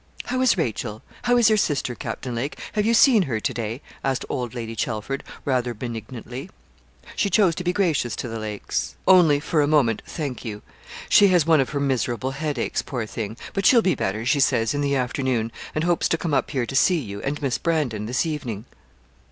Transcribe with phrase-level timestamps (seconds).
[0.25, 1.03] 'How is Rachel?
[1.25, 4.75] how is your sister, Captain Lake, have you seen her to day?' asked old Lady
[4.75, 6.49] Chelford, rather benignantly.
[7.15, 8.95] She chose to be gracious to the Lakes.
[9.07, 10.63] 'Only, for a moment, thank you.
[11.07, 14.73] She has one of her miserable headaches, poor thing; but she'll be better, she says,
[14.73, 18.07] in the afternoon, and hopes to come up here to see you, and Miss Brandon,
[18.07, 18.65] this evening.'